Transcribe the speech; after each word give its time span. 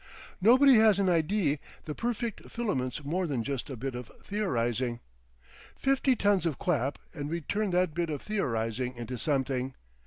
Nobody 0.41 0.77
has 0.77 0.97
an 0.97 1.09
idee 1.09 1.59
the 1.85 1.93
perfect 1.93 2.49
filament's 2.49 3.03
more 3.03 3.27
than 3.27 3.43
just 3.43 3.69
a 3.69 3.77
bit 3.77 3.93
of 3.93 4.11
theorising. 4.23 4.99
Fifty 5.77 6.15
tons 6.15 6.47
of 6.47 6.57
quap 6.57 6.97
and 7.13 7.29
we'd 7.29 7.47
turn 7.47 7.69
that 7.69 7.93
bit 7.93 8.09
of 8.09 8.23
theorising 8.23 8.95
into 8.95 9.19
something. 9.19 9.75